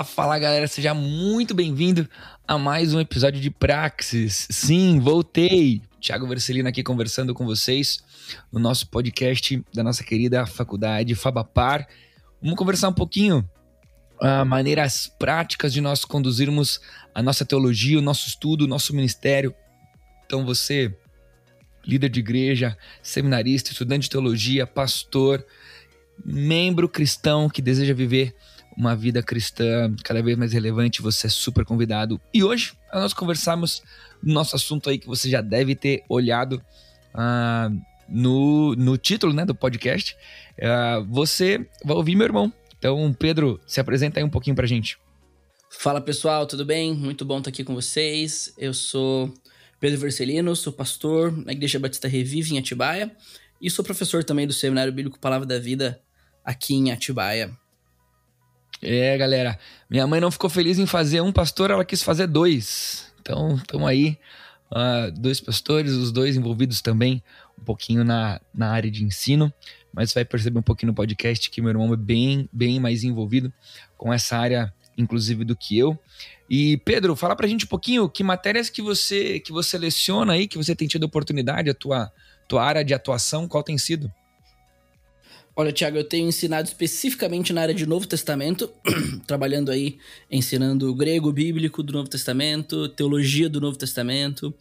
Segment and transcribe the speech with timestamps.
[0.00, 2.08] Fala, fala galera, seja muito bem-vindo
[2.46, 4.46] a mais um episódio de Praxis.
[4.50, 5.82] Sim, voltei.
[6.00, 8.02] Thiago Vercelino aqui conversando com vocês
[8.50, 11.86] no nosso podcast da nossa querida faculdade Fabapar.
[12.40, 13.48] Vamos conversar um pouquinho
[14.22, 16.80] uh, maneiras práticas de nós conduzirmos
[17.14, 19.54] a nossa teologia, o nosso estudo, o nosso ministério.
[20.24, 20.94] Então você,
[21.84, 25.44] líder de igreja, seminarista, estudante de teologia, pastor,
[26.24, 28.34] membro cristão que deseja viver
[28.76, 32.20] uma vida cristã cada vez mais relevante, você é super convidado.
[32.32, 33.82] E hoje nós conversamos
[34.22, 36.62] no nosso assunto aí que você já deve ter olhado
[37.14, 40.16] uh, no, no título né, do podcast.
[40.58, 42.52] Uh, você vai ouvir meu irmão.
[42.78, 44.98] Então, Pedro, se apresenta aí um pouquinho pra gente.
[45.70, 46.94] Fala pessoal, tudo bem?
[46.94, 48.52] Muito bom estar aqui com vocês.
[48.58, 49.32] Eu sou
[49.78, 53.14] Pedro Vercelino, sou pastor na Igreja Batista Revive em Atibaia
[53.60, 56.00] e sou professor também do Seminário Bíblico Palavra da Vida
[56.44, 57.56] aqui em Atibaia.
[58.82, 59.58] É, galera.
[59.88, 63.12] Minha mãe não ficou feliz em fazer um pastor, ela quis fazer dois.
[63.20, 64.18] Então, estamos aí.
[64.70, 67.22] Uh, dois pastores, os dois envolvidos também
[67.60, 69.52] um pouquinho na, na área de ensino,
[69.92, 73.52] mas vai perceber um pouquinho no podcast que meu irmão é bem, bem mais envolvido
[73.98, 75.98] com essa área, inclusive, do que eu.
[76.48, 80.48] E Pedro, fala pra gente um pouquinho que matérias que você que você leciona aí,
[80.48, 82.10] que você tem tido oportunidade, a tua,
[82.48, 84.10] tua área de atuação, qual tem sido?
[85.56, 88.70] Olha, Tiago, eu tenho ensinado especificamente na área de Novo Testamento,
[89.26, 89.98] trabalhando aí,
[90.30, 94.54] ensinando grego bíblico do Novo Testamento, teologia do Novo Testamento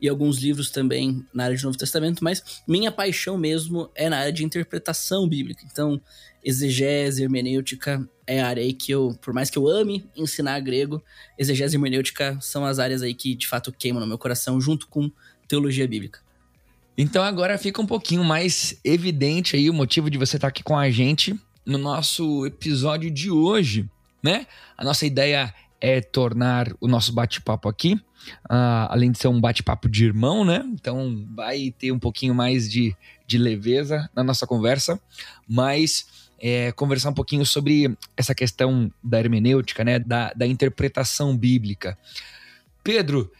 [0.00, 4.18] e alguns livros também na área de Novo Testamento, mas minha paixão mesmo é na
[4.18, 5.62] área de interpretação bíblica.
[5.64, 6.00] Então,
[6.44, 11.02] exegese, hermenêutica é a área aí que eu, por mais que eu ame ensinar grego,
[11.38, 14.88] exegese e hermenêutica são as áreas aí que de fato queimam no meu coração, junto
[14.88, 15.10] com
[15.48, 16.23] teologia bíblica.
[16.96, 20.78] Então agora fica um pouquinho mais evidente aí o motivo de você estar aqui com
[20.78, 23.88] a gente no nosso episódio de hoje,
[24.22, 24.46] né?
[24.76, 27.94] A nossa ideia é tornar o nosso bate-papo aqui,
[28.50, 30.64] uh, além de ser um bate-papo de irmão, né?
[30.72, 32.96] Então vai ter um pouquinho mais de,
[33.26, 35.00] de leveza na nossa conversa,
[35.48, 36.06] mas
[36.40, 39.98] é, conversar um pouquinho sobre essa questão da hermenêutica, né?
[39.98, 41.98] Da, da interpretação bíblica.
[42.82, 43.30] Pedro,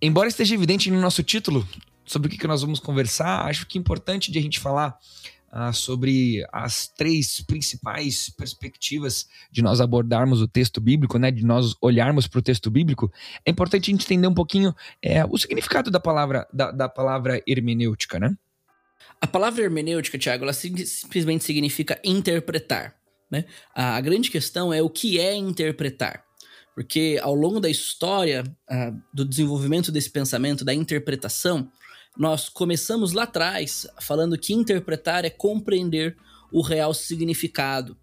[0.00, 1.66] embora esteja evidente no nosso título,
[2.04, 3.46] sobre o que, que nós vamos conversar.
[3.46, 4.98] Acho que é importante de a gente falar
[5.52, 11.30] uh, sobre as três principais perspectivas de nós abordarmos o texto bíblico, né?
[11.30, 13.12] De nós olharmos para o texto bíblico.
[13.44, 17.42] É importante a gente entender um pouquinho é, o significado da palavra, da, da palavra
[17.46, 18.36] hermenêutica, né?
[19.20, 22.94] A palavra hermenêutica, Tiago, ela simplesmente significa interpretar.
[23.30, 23.44] Né?
[23.74, 26.24] A, a grande questão é o que é interpretar.
[26.74, 31.70] Porque ao longo da história uh, do desenvolvimento desse pensamento, da interpretação,
[32.16, 36.16] nós começamos lá atrás falando que interpretar é compreender
[36.52, 37.96] o real significado.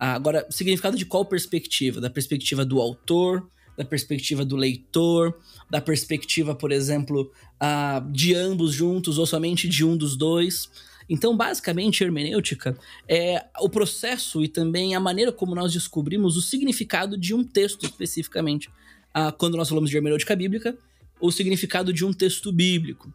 [0.00, 2.00] Ah, agora, significado de qual perspectiva?
[2.00, 7.30] Da perspectiva do autor, da perspectiva do leitor, da perspectiva, por exemplo,
[7.60, 10.70] ah, de ambos juntos ou somente de um dos dois.
[11.08, 12.78] Então, basicamente, hermenêutica
[13.08, 17.84] é o processo e também a maneira como nós descobrimos o significado de um texto
[17.84, 18.70] especificamente.
[19.12, 20.76] Ah, quando nós falamos de hermenêutica bíblica,
[21.20, 23.12] o significado de um texto bíblico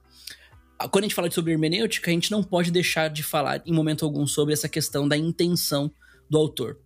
[0.90, 4.06] quando a gente fala sobre hermenêutica, a gente não pode deixar de falar em momento
[4.06, 5.92] algum sobre essa questão da intenção
[6.30, 6.80] do autor.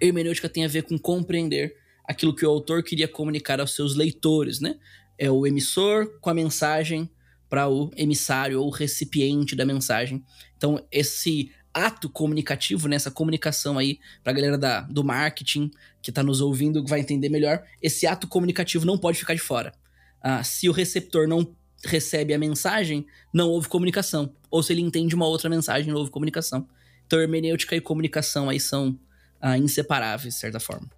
[0.00, 4.60] Hermenêutica tem a ver com compreender aquilo que o autor queria comunicar aos seus leitores,
[4.60, 4.76] né?
[5.18, 7.08] É o emissor com a mensagem
[7.48, 10.24] para o emissário ou recipiente da mensagem.
[10.56, 15.70] Então, esse ato comunicativo, né, essa comunicação aí para a galera da, do marketing
[16.02, 19.72] que está nos ouvindo vai entender melhor, esse ato comunicativo não pode ficar de fora.
[20.20, 21.54] Ah, se o receptor não
[21.84, 24.34] recebe a mensagem, não houve comunicação.
[24.50, 26.68] Ou se ele entende uma outra mensagem, não houve comunicação.
[27.06, 28.98] Então, hermenêutica e comunicação aí são
[29.40, 30.88] ah, inseparáveis, de certa forma.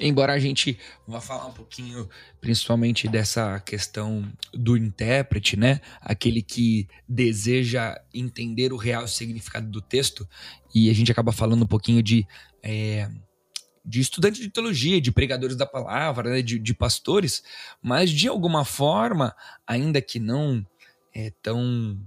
[0.00, 2.08] Embora a gente vá falar um pouquinho,
[2.40, 5.80] principalmente dessa questão do intérprete, né?
[6.00, 10.26] Aquele que deseja entender o real significado do texto,
[10.74, 12.26] e a gente acaba falando um pouquinho de
[12.62, 13.10] é,
[13.90, 17.42] de estudantes de teologia, de pregadores da palavra, né, de, de, pastores,
[17.82, 19.34] mas de alguma forma,
[19.66, 20.64] ainda que não
[21.12, 21.98] é, tão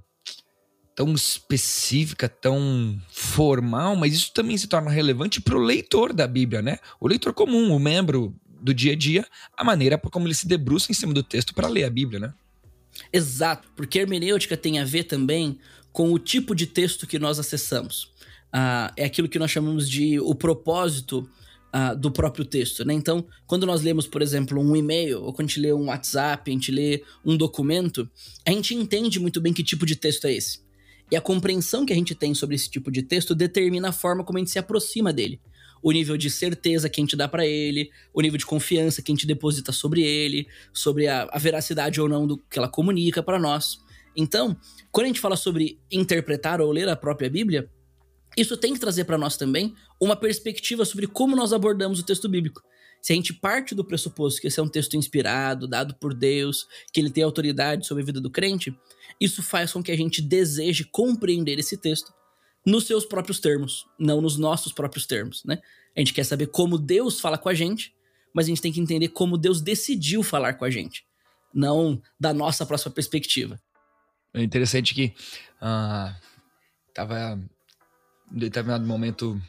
[0.96, 6.62] tão específica, tão formal, mas isso também se torna relevante para o leitor da Bíblia,
[6.62, 6.78] né?
[7.00, 9.28] O leitor comum, o membro do dia a dia,
[9.58, 12.34] a maneira como ele se debruça em cima do texto para ler a Bíblia, né?
[13.12, 15.58] Exato, porque hermenêutica tem a ver também
[15.92, 18.14] com o tipo de texto que nós acessamos.
[18.52, 21.28] Ah, é aquilo que nós chamamos de o propósito
[21.76, 22.94] ah, do próprio texto, né?
[22.94, 26.52] Então, quando nós lemos, por exemplo, um e-mail, ou quando a gente lê um WhatsApp,
[26.52, 28.08] a gente lê um documento,
[28.46, 30.60] a gente entende muito bem que tipo de texto é esse.
[31.12, 34.24] E a compreensão que a gente tem sobre esse tipo de texto determina a forma
[34.24, 35.42] como a gente se aproxima dele.
[35.82, 39.12] O nível de certeza que a gente dá para ele, o nível de confiança que
[39.12, 43.24] a gente deposita sobre ele, sobre a, a veracidade ou não do que ela comunica
[43.24, 43.80] para nós.
[44.16, 44.56] Então,
[44.92, 47.68] quando a gente fala sobre interpretar ou ler a própria Bíblia,
[48.38, 52.28] isso tem que trazer para nós também uma perspectiva sobre como nós abordamos o texto
[52.28, 52.62] bíblico.
[53.02, 56.68] Se a gente parte do pressuposto que esse é um texto inspirado, dado por Deus,
[56.92, 58.74] que ele tem autoridade sobre a vida do crente,
[59.20, 62.14] isso faz com que a gente deseje compreender esse texto
[62.66, 65.60] nos seus próprios termos, não nos nossos próprios termos, né?
[65.96, 67.94] A gente quer saber como Deus fala com a gente,
[68.34, 71.06] mas a gente tem que entender como Deus decidiu falar com a gente,
[71.54, 73.60] não da nossa próxima perspectiva.
[74.34, 75.14] É interessante que
[75.62, 76.16] uh,
[76.94, 77.40] tava
[78.34, 79.40] em determinado momento,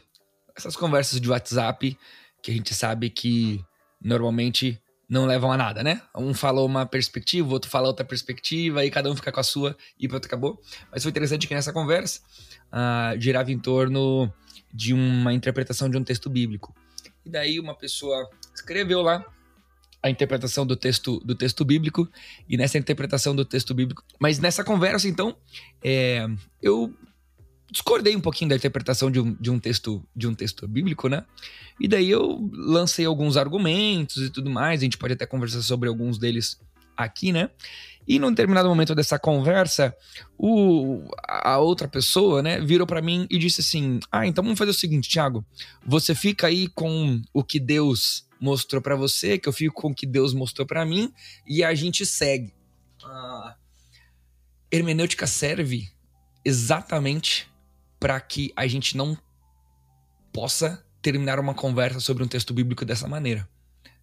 [0.54, 1.98] essas conversas de WhatsApp,
[2.42, 3.64] que a gente sabe que
[4.00, 6.02] normalmente não levam a nada, né?
[6.14, 9.44] Um falou uma perspectiva, o outro fala outra perspectiva, aí cada um fica com a
[9.44, 10.60] sua e pronto, acabou.
[10.90, 12.20] Mas foi interessante que nessa conversa
[12.72, 14.32] uh, girava em torno
[14.72, 16.74] de uma interpretação de um texto bíblico.
[17.24, 19.24] E daí uma pessoa escreveu lá
[20.02, 22.06] a interpretação do texto do texto bíblico
[22.46, 24.02] e nessa interpretação do texto bíblico.
[24.20, 25.36] Mas nessa conversa, então,
[25.82, 26.26] é,
[26.60, 26.94] eu
[27.74, 31.24] discordei um pouquinho da interpretação de um, de um texto de um texto bíblico, né?
[31.78, 34.80] E daí eu lancei alguns argumentos e tudo mais.
[34.80, 36.60] A gente pode até conversar sobre alguns deles
[36.96, 37.50] aqui, né?
[38.06, 39.94] E num determinado momento dessa conversa,
[40.38, 44.70] o, a outra pessoa, né, virou para mim e disse assim: Ah, então vamos fazer
[44.70, 45.44] o seguinte, Thiago.
[45.84, 49.94] Você fica aí com o que Deus mostrou para você, que eu fico com o
[49.94, 51.12] que Deus mostrou para mim,
[51.44, 52.54] e a gente segue.
[53.02, 53.56] A
[54.70, 55.88] hermenêutica serve
[56.44, 57.52] exatamente
[58.04, 59.16] para que a gente não
[60.30, 63.48] possa terminar uma conversa sobre um texto bíblico dessa maneira.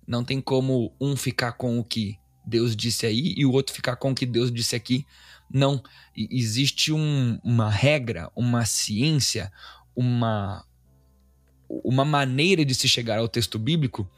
[0.08, 3.98] Não tem como um ficar com o que Deus disse aí e o outro ficar
[3.98, 5.06] com o que Deus disse aqui.
[5.48, 5.84] Não.
[6.18, 9.54] Existe um, uma regra, uma ciência,
[9.96, 10.66] uma,
[11.70, 14.10] uma maneira de se chegar ao texto bíblico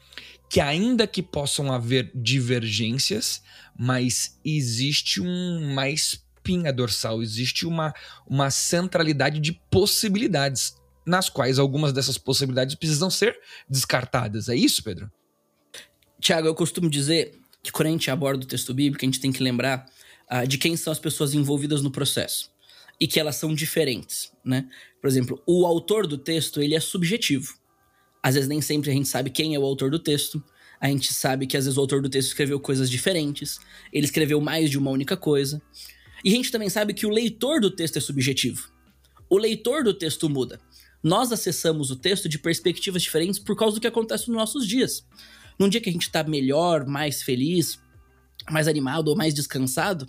[0.48, 3.42] que, ainda que possam haver divergências,
[3.78, 7.94] mas existe um mais espinha dorsal, existe uma,
[8.28, 10.76] uma centralidade de possibilidades,
[11.06, 13.38] nas quais algumas dessas possibilidades precisam ser
[13.68, 14.48] descartadas.
[14.48, 15.10] É isso, Pedro?
[16.20, 19.32] Tiago, eu costumo dizer que quando a gente aborda o texto bíblico, a gente tem
[19.32, 19.86] que lembrar
[20.30, 22.50] uh, de quem são as pessoas envolvidas no processo
[23.00, 24.68] e que elas são diferentes, né?
[25.00, 27.54] Por exemplo, o autor do texto, ele é subjetivo.
[28.22, 30.42] Às vezes nem sempre a gente sabe quem é o autor do texto.
[30.80, 33.58] A gente sabe que às vezes o autor do texto escreveu coisas diferentes,
[33.92, 35.60] ele escreveu mais de uma única coisa.
[36.24, 38.68] E a gente também sabe que o leitor do texto é subjetivo.
[39.28, 40.58] O leitor do texto muda.
[41.02, 45.06] Nós acessamos o texto de perspectivas diferentes por causa do que acontece nos nossos dias.
[45.58, 47.78] Num dia que a gente está melhor, mais feliz,
[48.50, 50.06] mais animado ou mais descansado,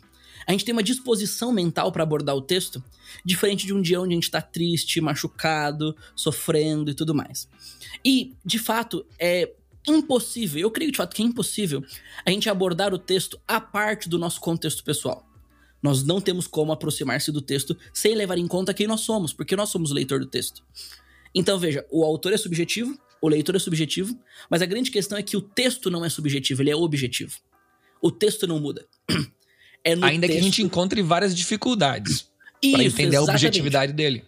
[0.48, 2.82] a gente tem uma disposição mental para abordar o texto
[3.25, 7.50] diferente de um dia onde a gente está triste, machucado, sofrendo e tudo mais.
[8.06, 9.54] E, de fato, é
[9.88, 11.84] impossível, eu creio de fato que é impossível
[12.25, 15.28] a gente abordar o texto a parte do nosso contexto pessoal.
[15.86, 19.56] Nós não temos como aproximar-se do texto sem levar em conta quem nós somos, porque
[19.56, 20.63] nós somos o leitor do texto.
[21.34, 25.22] Então veja, o autor é subjetivo, o leitor é subjetivo, mas a grande questão é
[25.22, 27.38] que o texto não é subjetivo, ele é objetivo.
[28.01, 28.86] O texto não muda.
[29.88, 30.34] É Ainda texto...
[30.34, 32.27] que a gente encontre várias dificuldades
[32.60, 33.30] para entender exatamente.
[33.30, 34.25] a objetividade dele.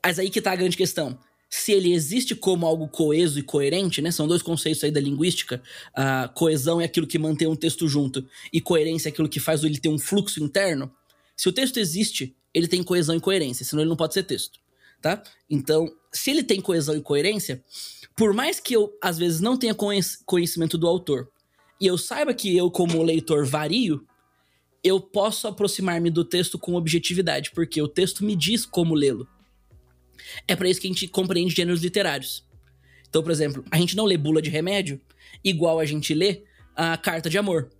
[0.00, 4.02] Mas aí que tá a grande questão se ele existe como algo coeso e coerente,
[4.02, 4.10] né?
[4.10, 5.62] São dois conceitos aí da linguística.
[5.94, 9.62] A coesão é aquilo que mantém um texto junto e coerência é aquilo que faz
[9.62, 10.92] ele ter um fluxo interno.
[11.36, 14.58] Se o texto existe, ele tem coesão e coerência, senão ele não pode ser texto,
[15.00, 15.22] tá?
[15.48, 17.62] Então, se ele tem coesão e coerência,
[18.16, 19.74] por mais que eu às vezes não tenha
[20.24, 21.28] conhecimento do autor
[21.80, 24.04] e eu saiba que eu como leitor vario,
[24.82, 29.28] eu posso aproximar-me do texto com objetividade, porque o texto me diz como lê-lo.
[30.46, 32.44] É para isso que a gente compreende gêneros literários.
[33.08, 35.00] Então, por exemplo, a gente não lê bula de remédio
[35.42, 36.44] igual a gente lê
[36.74, 37.70] a carta de amor.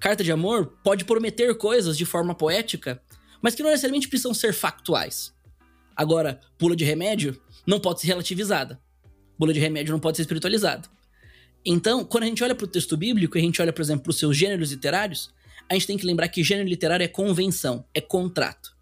[0.00, 3.02] Carta de amor pode prometer coisas de forma poética,
[3.42, 5.34] mas que não necessariamente precisam ser factuais.
[5.96, 8.80] Agora, bula de remédio não pode ser relativizada.
[9.38, 10.88] Bula de remédio não pode ser espiritualizada.
[11.64, 14.04] Então, quando a gente olha para o texto bíblico e a gente olha, por exemplo,
[14.04, 15.30] para os seus gêneros literários,
[15.68, 18.77] a gente tem que lembrar que gênero literário é convenção, é contrato.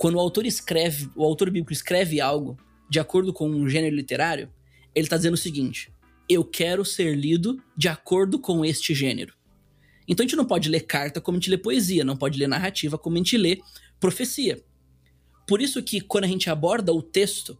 [0.00, 2.56] Quando o autor escreve, o autor bíblico escreve algo
[2.88, 4.50] de acordo com um gênero literário,
[4.94, 5.92] ele está dizendo o seguinte:
[6.26, 9.34] eu quero ser lido de acordo com este gênero.
[10.08, 12.48] Então a gente não pode ler carta como a gente lê poesia, não pode ler
[12.48, 13.60] narrativa como a gente lê
[14.00, 14.64] profecia.
[15.46, 17.58] Por isso que quando a gente aborda o texto,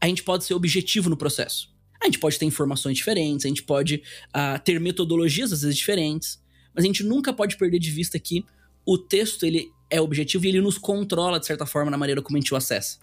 [0.00, 1.70] a gente pode ser objetivo no processo.
[2.00, 3.96] A gente pode ter informações diferentes, a gente pode
[4.28, 6.42] uh, ter metodologias às vezes diferentes,
[6.74, 8.42] mas a gente nunca pode perder de vista que
[8.86, 12.36] o texto ele é objetivo e ele nos controla de certa forma na maneira como
[12.36, 12.98] a gente o acessa.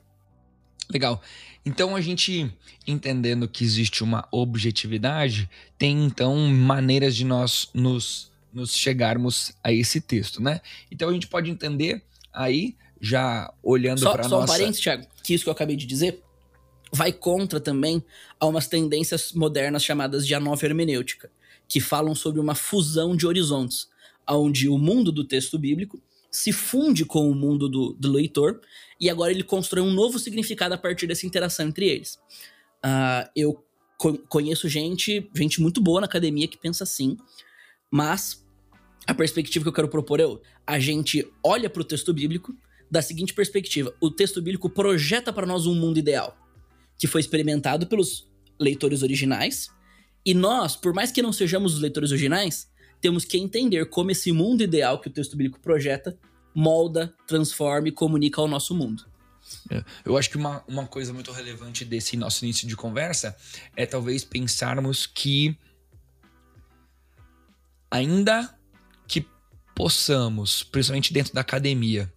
[0.89, 1.22] Legal.
[1.65, 2.51] Então a gente
[2.86, 10.00] entendendo que existe uma objetividade, tem então maneiras de nós nos, nos chegarmos a esse
[10.00, 10.62] texto, né?
[10.92, 14.30] Então a gente pode entender aí já olhando para nossa...
[14.30, 16.22] Só um parênteses, Thiago, que isso que eu acabei de dizer
[16.92, 18.04] vai contra também
[18.39, 21.32] a umas tendências modernas chamadas de a nova hermenêutica,
[21.68, 23.89] que falam sobre uma fusão de horizontes,
[24.27, 26.00] onde o mundo do texto bíblico
[26.36, 28.60] se funde com o mundo do, do leitor
[29.00, 32.15] e agora ele constrói um novo significado a partir dessa interação entre eles.
[32.84, 33.63] Uh, eu
[33.98, 37.18] co conheço gente, gente muito boa na academia que pensa assim,
[37.89, 38.46] mas
[39.08, 40.25] a perspectiva que eu quero propor é
[40.68, 42.54] a gente olha para o texto bíblico
[42.92, 46.38] da seguinte perspectiva: o texto bíblico projeta para nós um mundo ideal
[46.98, 49.70] que foi experimentado pelos leitores originais.
[50.25, 52.68] E nós, por mais que não sejamos os leitores originais,
[53.06, 56.18] temos que entender como esse mundo ideal que o texto bíblico projeta
[56.56, 59.06] molda, transforma e comunica ao nosso mundo.
[59.70, 63.38] É, eu acho que uma, uma coisa muito relevante desse nosso início de conversa
[63.76, 65.56] é talvez pensarmos que,
[67.92, 68.58] ainda
[69.08, 69.24] que
[69.76, 72.12] possamos, principalmente dentro da academia,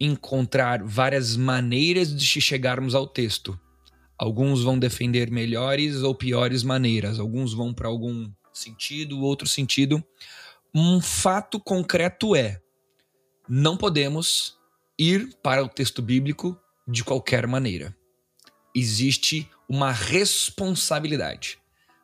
[0.00, 3.56] encontrar várias maneiras de chegarmos ao texto,
[4.18, 10.04] Alguns vão defender melhores ou piores maneiras, alguns vão para algum sentido, outro sentido.
[10.74, 12.60] Um fato concreto é:
[13.48, 14.58] não podemos
[14.98, 17.96] ir para o texto bíblico de qualquer maneira.
[18.74, 21.58] Existe uma responsabilidade.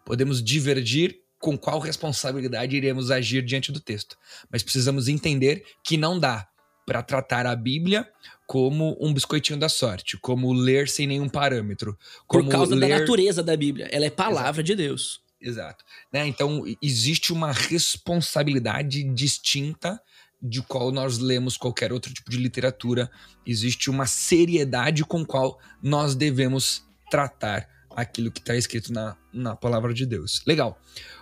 [0.04, 4.16] Podemos divergir com qual responsabilidade iremos agir diante do texto,
[4.50, 6.49] mas precisamos entender que não dá
[6.87, 8.09] para tratar a Bíblia
[8.47, 11.97] como um biscoitinho da sorte, como ler sem nenhum parâmetro.
[12.28, 12.88] Por causa ler...
[12.88, 13.88] da natureza da Bíblia.
[13.90, 14.64] Ela é palavra Exato.
[14.64, 15.22] de Deus.
[15.42, 15.84] Exato.
[16.12, 16.26] Né?
[16.28, 20.00] Então, existe uma responsabilidade distinta
[20.40, 23.11] de qual nós lemos qualquer outro tipo de literatura.
[23.44, 29.92] Existe uma seriedade com qual nós devemos tratar aquilo que está escrito na, na palavra
[29.92, 30.42] de Deus.
[30.46, 30.80] Legal.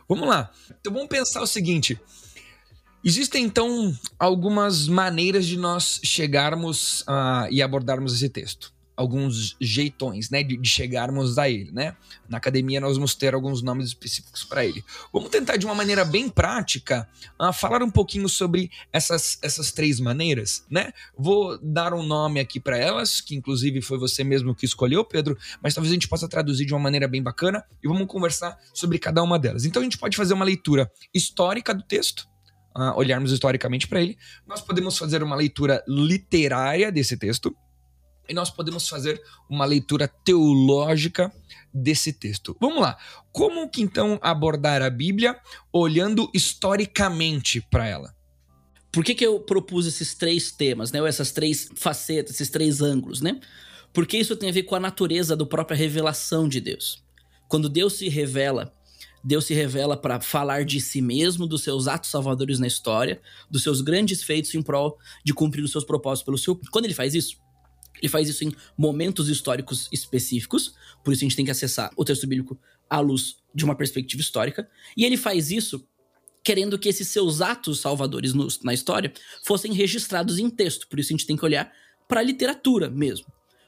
[0.09, 0.51] Vamos lá.
[0.81, 1.99] Então, vamos pensar o seguinte.
[3.03, 8.73] Existem então algumas maneiras de nós chegarmos uh, e abordarmos esse texto.
[8.97, 11.97] Alguns jeitões, né, de, de, chegarmos a ele, né?
[12.29, 14.85] Na academia nós vamos ter alguns nomes específicos para ele.
[15.13, 17.09] Vamos tentar de uma maneira bem prática
[17.41, 20.93] uh, falar um pouquinho sobre essas, essas três maneiras, né?
[21.17, 25.37] Vou dar um nome aqui para elas, que inclusive foi você mesmo que escolheu, Pedro,
[25.63, 28.99] mas talvez a gente possa traduzir de uma maneira bem bacana e vamos conversar sobre
[28.99, 29.65] cada uma delas.
[29.65, 32.29] Então a gente pode fazer uma leitura histórica do texto,
[32.77, 34.17] uh, olharmos historicamente para ele,
[34.47, 37.55] nós podemos fazer uma leitura literária desse texto
[38.31, 41.33] e nós podemos fazer uma leitura teológica
[41.75, 42.57] desse texto.
[42.61, 42.97] Vamos lá.
[43.33, 45.39] Como que então abordar a Bíblia
[45.73, 48.15] olhando historicamente para ela?
[48.93, 51.01] Por que, que eu propus esses três temas, né?
[51.01, 53.41] Ou essas três facetas, esses três ângulos, né?
[53.93, 57.03] Porque isso tem a ver com a natureza da própria revelação de Deus.
[57.49, 58.73] Quando Deus se revela
[59.23, 63.21] Deus se revela para falar de si mesmo, dos seus atos salvadores na história,
[63.51, 66.59] dos seus grandes feitos em prol de cumprir os seus propósitos pelo seu.
[66.71, 67.37] Quando ele faz isso,
[68.01, 72.05] ele faz isso em momentos históricos específicos, por isso a gente tem que acessar o
[72.05, 75.87] texto bíblico à luz de uma perspectiva histórica, e ele faz isso
[76.43, 79.13] querendo que esses seus atos salvadores no, na história
[79.45, 81.71] fossem registrados em texto, por isso a gente tem que olhar
[82.09, 83.27] para a literatura mesmo.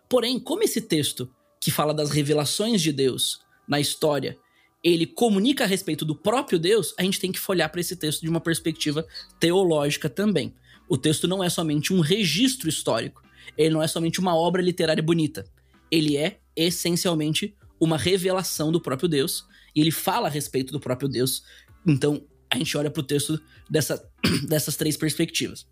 [0.09, 4.39] Porém, como esse texto que fala das revelações de Deus na história
[4.83, 8.23] ele comunica a respeito do próprio Deus, a gente tem que olhar para esse texto
[8.23, 9.07] de uma perspectiva
[9.39, 10.55] teológica também.
[10.89, 13.23] O texto não é somente um registro histórico,
[13.57, 15.45] ele não é somente uma obra literária bonita.
[15.91, 21.09] Ele é essencialmente uma revelação do próprio Deus e ele fala a respeito do próprio
[21.09, 21.43] Deus.
[21.87, 24.09] Então, a gente olha para o texto dessa,
[24.49, 25.67] dessas três perspectivas.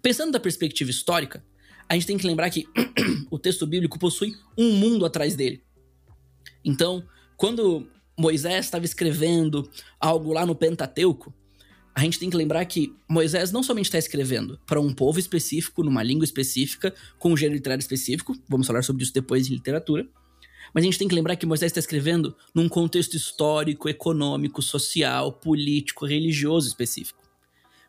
[0.00, 1.44] Pensando da perspectiva histórica,
[1.88, 2.66] a gente tem que lembrar que
[3.30, 5.62] o texto bíblico possui um mundo atrás dele.
[6.64, 7.04] Então,
[7.36, 9.68] quando Moisés estava escrevendo
[10.00, 11.34] algo lá no Pentateuco,
[11.98, 15.82] a gente tem que lembrar que Moisés não somente está escrevendo para um povo específico,
[15.82, 20.06] numa língua específica, com um gênero literário específico, vamos falar sobre isso depois em literatura,
[20.72, 25.32] mas a gente tem que lembrar que Moisés está escrevendo num contexto histórico, econômico, social,
[25.32, 27.20] político, religioso específico.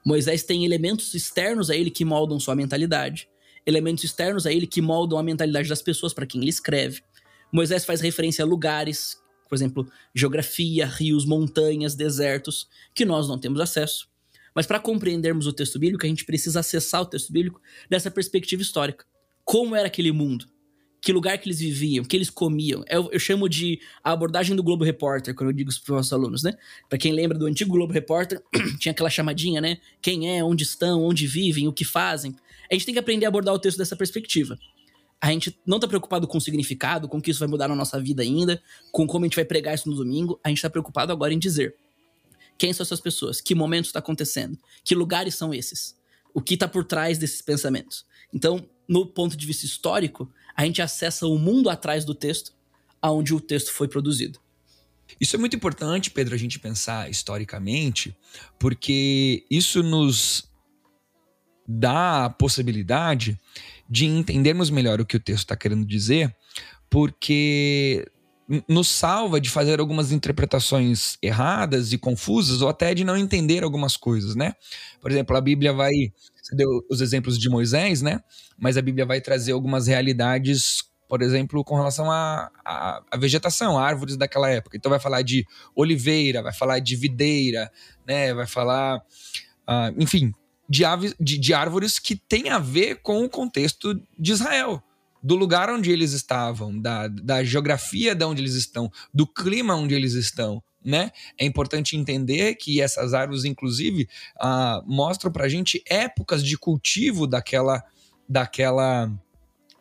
[0.03, 3.29] Moisés tem elementos externos a ele que moldam sua mentalidade,
[3.63, 7.03] elementos externos a ele que moldam a mentalidade das pessoas para quem ele escreve.
[7.51, 9.17] Moisés faz referência a lugares,
[9.49, 14.07] por exemplo, geografia, rios, montanhas, desertos, que nós não temos acesso.
[14.53, 18.61] Mas para compreendermos o texto bíblico, a gente precisa acessar o texto bíblico dessa perspectiva
[18.61, 19.05] histórica.
[19.43, 20.45] Como era aquele mundo?
[21.01, 22.03] Que lugar que eles viviam?
[22.03, 22.83] Que eles comiam?
[22.87, 25.97] Eu, eu chamo de a abordagem do Globo Repórter, quando eu digo isso para os
[25.97, 26.57] nossos alunos, né?
[26.89, 28.41] Para quem lembra do antigo Globo Repórter,
[28.79, 29.77] tinha aquela chamadinha, né?
[30.01, 32.35] Quem é, onde estão, onde vivem, o que fazem.
[32.69, 34.59] A gente tem que aprender a abordar o texto dessa perspectiva.
[35.21, 37.75] A gente não está preocupado com o significado, com o que isso vai mudar na
[37.75, 38.61] nossa vida ainda,
[38.91, 40.39] com como a gente vai pregar isso no domingo.
[40.43, 41.75] A gente está preocupado agora em dizer
[42.59, 43.39] quem são essas pessoas?
[43.39, 44.59] Que momento está acontecendo?
[44.83, 45.97] Que lugares são esses?
[46.33, 48.05] O que está por trás desses pensamentos?
[48.33, 52.53] Então, no ponto de vista histórico, a gente acessa o mundo atrás do texto,
[53.01, 54.39] aonde o texto foi produzido.
[55.19, 58.15] Isso é muito importante, Pedro, a gente pensar historicamente,
[58.59, 60.49] porque isso nos
[61.65, 63.39] dá a possibilidade
[63.89, 66.33] de entendermos melhor o que o texto está querendo dizer,
[66.89, 68.05] porque
[68.67, 73.95] nos salva de fazer algumas interpretações erradas e confusas, ou até de não entender algumas
[73.95, 74.53] coisas, né?
[74.99, 75.91] Por exemplo, a Bíblia vai.
[76.41, 78.19] Você deu os exemplos de Moisés, né?
[78.57, 83.77] Mas a Bíblia vai trazer algumas realidades, por exemplo, com relação à a, a, vegetação,
[83.77, 84.75] árvores daquela época.
[84.75, 87.71] Então vai falar de oliveira, vai falar de videira,
[88.07, 88.33] né?
[88.33, 88.97] Vai falar.
[89.67, 90.33] Uh, enfim,
[90.69, 94.83] de, aves, de, de árvores que tem a ver com o contexto de Israel
[95.21, 99.93] do lugar onde eles estavam, da, da geografia de onde eles estão, do clima onde
[99.93, 100.63] eles estão.
[100.83, 101.11] Né?
[101.37, 104.07] É importante entender que essas árvores, inclusive,
[104.41, 107.83] uh, mostram para a gente épocas de cultivo daquela,
[108.29, 109.11] daquela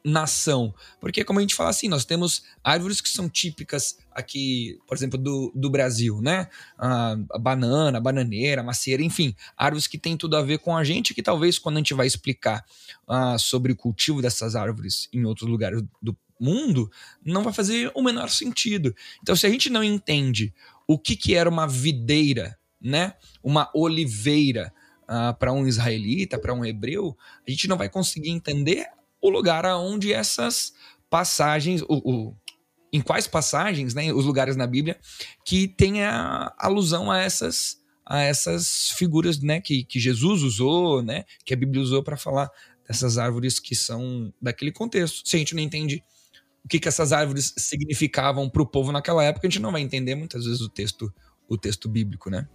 [0.09, 0.75] nação.
[1.00, 5.19] Porque, como a gente fala assim, nós temos árvores que são típicas aqui, por exemplo,
[5.19, 6.49] do, do Brasil, né?
[6.77, 10.77] A, a banana, a bananeira, a macieira, enfim, árvores que têm tudo a ver com
[10.77, 12.65] a gente, que talvez quando a gente vai explicar
[13.06, 16.91] uh, sobre o cultivo dessas árvores em outros lugares do mundo,
[17.25, 18.95] não vai fazer o menor sentido.
[19.23, 20.54] Então, se a gente não entende
[20.87, 23.15] o que, que era uma videira, né?
[23.43, 24.73] Uma oliveira,
[25.11, 28.87] Uh, para um israelita, para um hebreu, a gente não vai conseguir entender
[29.21, 30.73] o lugar aonde essas
[31.11, 32.37] passagens, o, o,
[32.93, 34.99] em quais passagens, né, os lugares na Bíblia
[35.45, 37.78] que tem a alusão a essas
[38.11, 42.50] a essas figuras, né, que, que Jesus usou, né, que a Bíblia usou para falar
[42.87, 45.28] dessas árvores que são daquele contexto.
[45.28, 46.02] Se a gente não entende
[46.65, 49.83] o que, que essas árvores significavam para o povo naquela época, a gente não vai
[49.83, 51.13] entender muitas vezes o texto
[51.49, 52.47] o texto bíblico, né?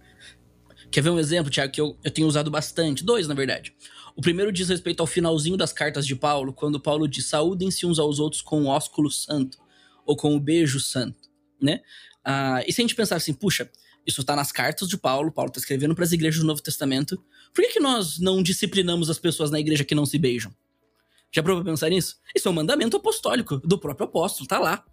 [0.90, 3.04] Quer ver um exemplo, Tiago, que eu, eu tenho usado bastante?
[3.04, 3.74] Dois, na verdade.
[4.16, 7.98] O primeiro diz respeito ao finalzinho das cartas de Paulo, quando Paulo diz: saúdem-se uns
[7.98, 9.58] aos outros com o ósculo santo,
[10.06, 11.28] ou com o beijo santo,
[11.60, 11.80] né?
[12.24, 13.70] Ah, e se a gente pensar assim, puxa,
[14.06, 17.22] isso está nas cartas de Paulo, Paulo está escrevendo para as igrejas do Novo Testamento,
[17.52, 20.54] por que, que nós não disciplinamos as pessoas na igreja que não se beijam?
[21.32, 22.16] Já provou pensar nisso?
[22.34, 24.84] Isso é um mandamento apostólico do próprio apóstolo, tá lá.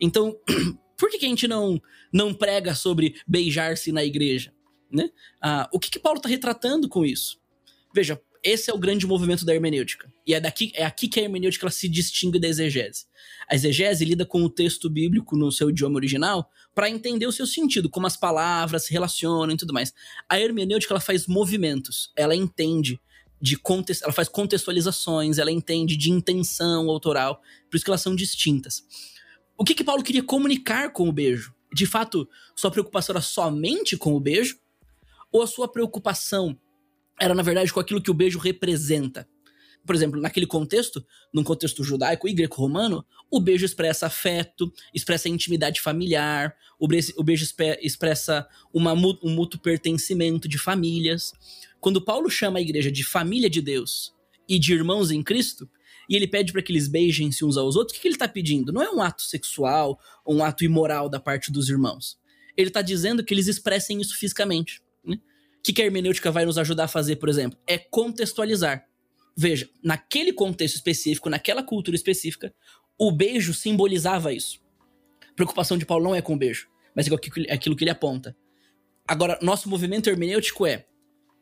[0.00, 0.36] Então,
[0.98, 1.80] por que, que a gente não,
[2.12, 4.52] não prega sobre beijar-se na igreja?
[4.90, 5.10] Né?
[5.40, 7.38] Ah, o que, que Paulo está retratando com isso?
[7.94, 10.08] Veja, esse é o grande movimento da hermenêutica.
[10.24, 13.06] E é, daqui, é aqui que a hermenêutica se distingue da exegese.
[13.50, 17.44] A exegese lida com o texto bíblico no seu idioma original para entender o seu
[17.44, 19.92] sentido, como as palavras se relacionam e tudo mais.
[20.28, 23.00] A hermenêutica ela faz movimentos, ela entende
[23.42, 28.14] de contexto, ela faz contextualizações, ela entende de intenção autoral, por isso que elas são
[28.14, 28.84] distintas.
[29.58, 31.52] O que que Paulo queria comunicar com o beijo?
[31.74, 34.56] De fato, sua preocupação era somente com o beijo?
[35.32, 36.56] Ou a sua preocupação
[37.20, 39.28] era, na verdade, com aquilo que o beijo representa.
[39.86, 45.80] Por exemplo, naquele contexto, num contexto judaico e greco-romano, o beijo expressa afeto, expressa intimidade
[45.80, 47.14] familiar, o beijo,
[47.80, 51.32] expressa uma, um mútuo pertencimento de famílias.
[51.80, 54.12] Quando Paulo chama a igreja de família de Deus
[54.48, 55.70] e de irmãos em Cristo,
[56.08, 58.72] e ele pede para que eles beijem-se uns aos outros, o que, ele está pedindo?
[58.72, 62.18] Não é um ato sexual um ato imoral da parte dos irmãos.
[62.56, 64.80] Ele está dizendo que eles expressem isso fisicamente
[65.66, 67.58] que, que a hermenêutica vai nos ajudar a fazer, por exemplo?
[67.66, 68.86] É contextualizar.
[69.36, 72.54] Veja, naquele contexto específico, naquela cultura específica,
[72.96, 74.60] o beijo simbolizava isso.
[75.28, 78.36] A preocupação de Paulo não é com o beijo, mas é aquilo que ele aponta.
[79.08, 80.86] Agora, nosso movimento hermenêutico é: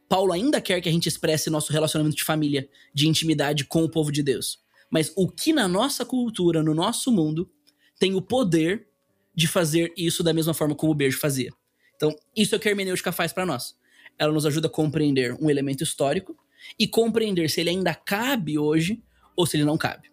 [0.09, 3.91] Paulo ainda quer que a gente expresse nosso relacionamento de família, de intimidade com o
[3.91, 4.59] povo de Deus.
[4.91, 7.51] Mas o que na nossa cultura, no nosso mundo,
[7.99, 8.89] tem o poder
[9.35, 11.53] de fazer isso da mesma forma como o beijo fazia.
[11.95, 13.77] Então, isso é o que a hermenêutica faz para nós
[14.19, 16.37] ela nos ajuda a compreender um elemento histórico
[16.79, 19.03] e compreender se ele ainda cabe hoje
[19.37, 20.11] ou se ele não cabe.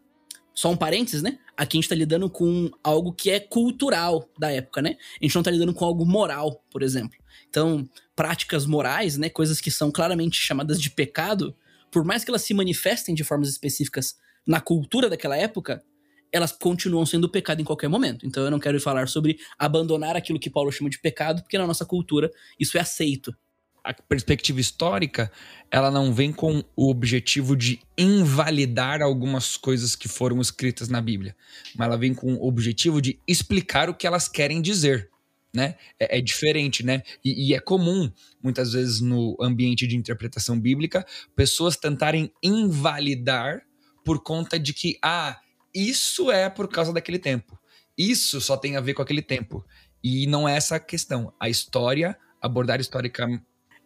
[0.53, 1.39] só um parênteses, né?
[1.55, 4.97] Aqui a gente tá lidando com algo que é cultural da época, né?
[5.19, 7.17] A gente não tá lidando com algo moral, por exemplo.
[7.49, 9.29] Então, práticas morais, né?
[9.29, 11.55] Coisas que são claramente chamadas de pecado,
[11.89, 15.83] por mais que elas se manifestem de formas específicas na cultura daquela época,
[16.31, 18.25] elas continuam sendo pecado em qualquer momento.
[18.25, 21.67] Então eu não quero falar sobre abandonar aquilo que Paulo chama de pecado, porque na
[21.67, 23.35] nossa cultura isso é aceito.
[23.83, 25.31] A perspectiva histórica,
[25.71, 31.35] ela não vem com o objetivo de invalidar algumas coisas que foram escritas na Bíblia,
[31.75, 35.09] mas ela vem com o objetivo de explicar o que elas querem dizer.
[35.53, 35.75] Né?
[35.99, 37.01] É, é diferente, né?
[37.25, 38.09] E, e é comum,
[38.41, 43.61] muitas vezes, no ambiente de interpretação bíblica, pessoas tentarem invalidar
[44.05, 45.39] por conta de que, ah,
[45.73, 47.59] isso é por causa daquele tempo.
[47.97, 49.65] Isso só tem a ver com aquele tempo.
[50.03, 51.33] E não é essa a questão.
[51.39, 53.27] A história, abordar histórica.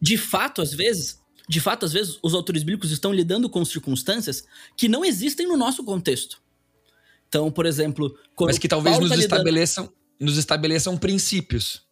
[0.02, 4.44] De fato, às vezes, de fato, às vezes, os autores bíblicos estão lidando com circunstâncias
[4.76, 6.42] que não existem no nosso contexto.
[7.28, 8.18] Então, por exemplo.
[8.40, 11.84] Mas que talvez nos, tá estabeleçam, nos estabeleçam princípios.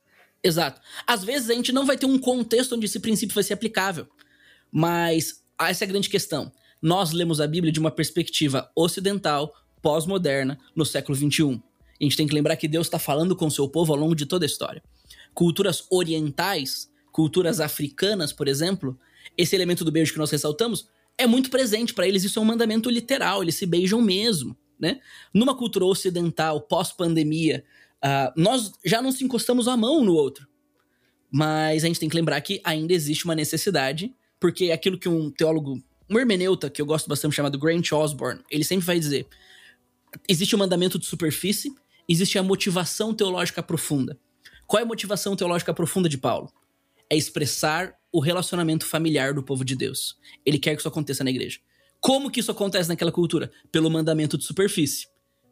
[0.44, 0.82] Exato.
[1.08, 4.08] Às vezes a gente não vai ter um contexto onde esse princípio vai ser aplicável.
[4.72, 6.52] Mas essa é a grande questão.
[6.82, 11.62] Nós lemos a Bíblia de uma perspectiva ocidental, pós-moderna no século XXI.
[12.00, 14.16] A gente tem que lembrar que Deus está falando com o seu povo ao longo
[14.16, 14.84] de toda a história.
[15.34, 19.00] Culturas orientais, culturas africanas, por exemplo,
[19.38, 22.24] esse elemento do beijo que nós ressaltamos é muito presente para eles.
[22.24, 24.58] Isso é um mandamento literal, eles se beijam mesmo.
[24.80, 25.00] Né?
[25.32, 27.64] Numa cultura ocidental, pós-pandemia,
[28.04, 30.48] uh, nós já não se encostamos a mão no outro.
[31.32, 35.30] Mas a gente tem que lembrar que ainda existe uma necessidade, porque aquilo que um
[35.30, 39.28] teólogo, um hermeneuta que eu gosto bastante, chamado Grant Osborne, ele sempre vai dizer:
[40.28, 41.74] existe o mandamento de superfície,
[42.10, 44.18] existe a motivação teológica profunda.
[44.68, 46.52] Qual é a motivação teológica profunda de Paulo?
[47.14, 50.18] É expressar o relacionamento familiar do povo de Deus.
[50.44, 51.60] Ele quer que isso aconteça na igreja.
[52.02, 53.52] Como que isso acontece naquela cultura?
[53.72, 55.06] Pelo mandamento de superfície,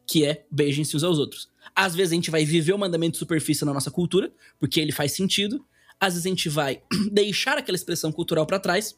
[0.08, 1.52] que é beijem-se uns aos outros.
[1.76, 4.91] Às vezes a gente vai viver o mandamento de superfície na nossa cultura, porque ele
[4.91, 5.63] faz sentido.
[6.00, 6.82] Às vezes a gente vai
[7.13, 8.97] deixar aquela expressão cultural para trás,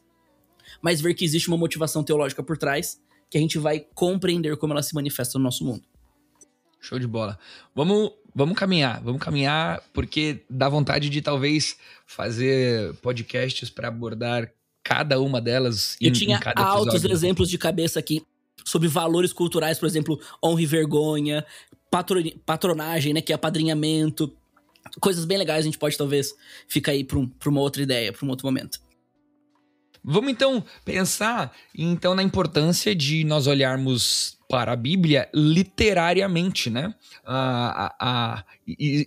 [0.80, 2.98] mas ver que existe uma motivação teológica por trás
[3.28, 5.84] que a gente vai compreender como ela se manifesta no nosso mundo.
[6.80, 7.38] Show de bola.
[7.74, 14.50] Vamos, vamos caminhar, vamos caminhar, porque dá vontade de talvez fazer podcasts para abordar
[14.82, 15.96] cada uma delas.
[16.00, 18.22] Eu em, tinha em altos exemplos de cabeça aqui
[18.64, 21.44] sobre valores culturais, por exemplo, honra e vergonha,
[22.44, 24.34] patronagem, né, que é apadrinhamento,
[25.00, 25.60] coisas bem legais.
[25.60, 26.34] A gente pode talvez
[26.66, 28.80] ficar aí para um, uma outra ideia, para um outro momento.
[30.04, 36.94] Vamos então pensar então na importância de nós olharmos para a Bíblia literariamente, né?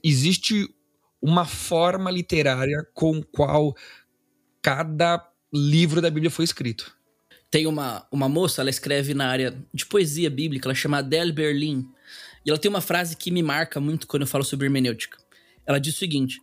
[0.03, 0.67] Existe
[1.21, 3.75] uma forma literária com qual
[4.61, 6.95] cada livro da Bíblia foi escrito.
[7.51, 11.87] Tem uma, uma moça, ela escreve na área de poesia bíblica, ela chama Adele Berlin,
[12.45, 15.17] e ela tem uma frase que me marca muito quando eu falo sobre hermenêutica.
[15.65, 16.41] Ela diz o seguinte: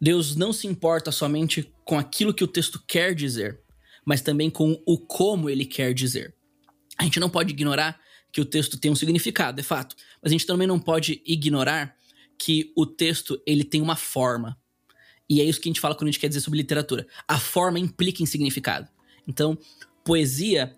[0.00, 3.60] Deus não se importa somente com aquilo que o texto quer dizer,
[4.04, 6.34] mas também com o como ele quer dizer.
[6.98, 7.98] A gente não pode ignorar
[8.32, 11.94] que o texto tem um significado, é fato, mas a gente também não pode ignorar
[12.38, 14.58] que o texto ele tem uma forma.
[15.28, 17.06] E é isso que a gente fala quando a gente quer dizer sobre literatura.
[17.28, 18.88] A forma implica em significado.
[19.26, 19.56] Então,
[20.04, 20.76] poesia,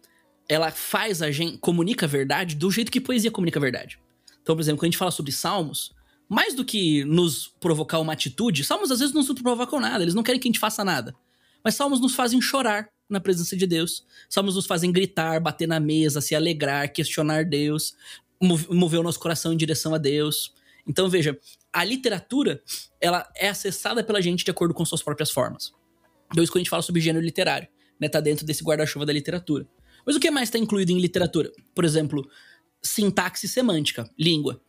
[0.49, 3.99] ela faz a gente comunica a verdade do jeito que poesia comunica a verdade.
[4.43, 5.93] Então, por exemplo, quando a gente fala sobre salmos,
[6.29, 10.15] mais do que nos provocar uma atitude, salmos às vezes não nos provocam nada, eles
[10.15, 11.15] não querem que a gente faça nada.
[11.65, 14.05] Mas salmos nos fazem chorar na presença de Deus.
[14.29, 17.95] Salmos nos fazem gritar, bater na mesa, se alegrar, questionar Deus,
[18.41, 20.53] mover o nosso coração em direção a Deus.
[20.87, 21.39] Então veja,
[21.73, 22.63] a literatura
[23.01, 25.73] ela é acessada pela gente de acordo com suas próprias formas.
[26.33, 27.69] Então quando a gente fala sobre gênero literário,
[28.01, 29.67] né, tá dentro desse guarda-chuva da literatura.
[30.07, 31.51] Mas o que mais está incluído em literatura?
[31.75, 32.29] Por exemplo,
[32.85, 34.61] sintaxe semântica, língua.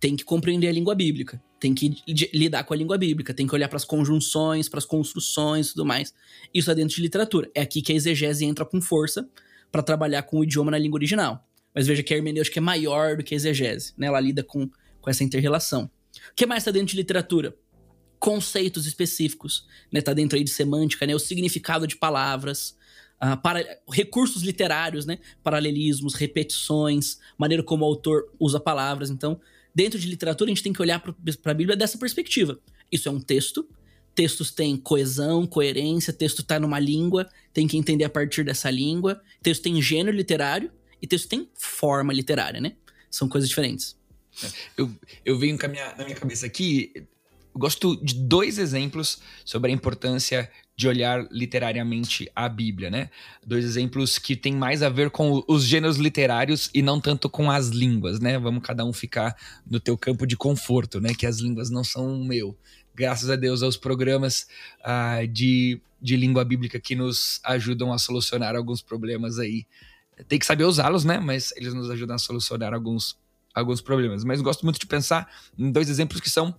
[0.00, 1.96] Tem que compreender a língua bíblica, tem que
[2.32, 5.70] lidar com a língua bíblica, tem que olhar para as conjunções, para as construções e
[5.70, 6.12] tudo mais.
[6.52, 7.50] Isso é dentro de literatura.
[7.54, 9.28] É aqui que a exegese entra com força
[9.72, 11.48] para trabalhar com o idioma na língua original.
[11.74, 14.06] Mas veja que a hermenêutica é maior do que a exegese, né?
[14.06, 15.90] Ela lida com, com essa inter-relação.
[16.30, 17.56] O que mais está dentro de literatura?
[18.20, 20.00] Conceitos específicos, né?
[20.00, 21.14] Tá dentro aí de semântica, né?
[21.14, 22.76] O significado de palavras,
[23.22, 25.18] uh, para, recursos literários, né?
[25.42, 29.10] Paralelismos, repetições, maneira como o autor usa palavras.
[29.10, 29.40] Então,
[29.74, 32.58] dentro de literatura, a gente tem que olhar para a Bíblia dessa perspectiva.
[32.90, 33.68] Isso é um texto,
[34.14, 39.20] textos têm coesão, coerência, texto está numa língua, tem que entender a partir dessa língua,
[39.42, 42.76] texto tem gênero literário e texto tem forma literária, né?
[43.10, 43.96] São coisas diferentes.
[44.76, 44.90] Eu,
[45.24, 46.92] eu venho minha, na minha cabeça aqui
[47.54, 53.10] eu gosto de dois exemplos sobre a importância de olhar literariamente a Bíblia, né?
[53.46, 57.50] Dois exemplos que têm mais a ver com os gêneros literários e não tanto com
[57.50, 58.38] as línguas, né?
[58.38, 61.14] Vamos cada um ficar no teu campo de conforto, né?
[61.14, 62.56] Que as línguas não são o meu.
[62.94, 64.48] Graças a Deus aos programas
[64.80, 69.66] uh, de, de língua bíblica que nos ajudam a solucionar alguns problemas aí.
[70.28, 71.20] Tem que saber usá-los, né?
[71.20, 73.16] Mas eles nos ajudam a solucionar alguns,
[73.54, 74.24] alguns problemas.
[74.24, 76.52] Mas gosto muito de pensar em dois exemplos que são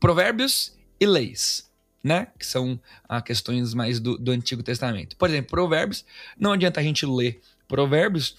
[0.00, 1.67] provérbios e leis
[2.02, 2.28] né?
[2.38, 5.16] Que são ah, questões mais do, do Antigo Testamento.
[5.16, 6.04] Por exemplo, Provérbios,
[6.38, 8.36] não adianta a gente ler Provérbios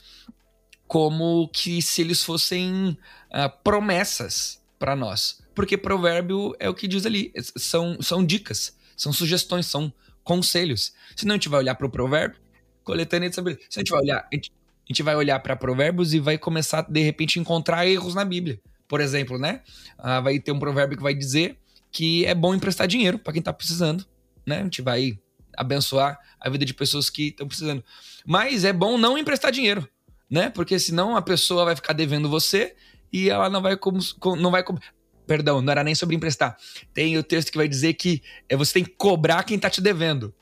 [0.88, 2.98] como que se eles fossem
[3.30, 5.39] ah, promessas para nós.
[5.54, 9.93] Porque provérbio é o que diz ali, são, são dicas, são sugestões, são
[10.24, 10.93] conselhos.
[11.15, 12.39] Se não a gente vai olhar para o provérbio,
[12.84, 13.65] coletânea de sabedoria.
[13.69, 16.38] Se a gente vai olhar, a gente, a gente vai olhar para provérbios e vai
[16.38, 18.60] começar de repente a encontrar erros na Bíblia.
[18.88, 19.62] Por exemplo, né?
[19.98, 21.58] Ah, vai ter um provérbio que vai dizer
[21.91, 24.06] que é bom emprestar dinheiro para quem tá precisando,
[24.45, 24.60] né?
[24.60, 25.19] A gente vai
[25.58, 27.84] abençoar a vida de pessoas que estão precisando.
[28.25, 29.88] Mas é bom não emprestar dinheiro,
[30.30, 30.49] né?
[30.49, 32.75] Porque senão a pessoa vai ficar devendo você
[33.12, 33.99] e ela não vai como
[34.38, 34.63] não vai
[35.30, 36.58] perdão, não era nem sobre emprestar.
[36.91, 39.80] Tem o texto que vai dizer que é, você tem que cobrar quem tá te
[39.80, 40.34] devendo.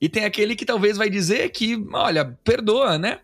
[0.00, 3.20] E tem aquele que talvez vai dizer que, olha, perdoa, né?